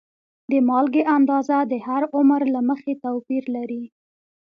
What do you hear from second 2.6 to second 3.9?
مخې توپیر لري.